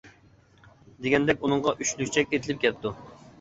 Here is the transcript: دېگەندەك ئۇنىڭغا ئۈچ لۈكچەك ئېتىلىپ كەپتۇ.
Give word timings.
دېگەندەك 1.05 1.43
ئۇنىڭغا 1.45 1.75
ئۈچ 1.83 1.93
لۈكچەك 2.01 2.35
ئېتىلىپ 2.39 2.65
كەپتۇ. 2.65 2.95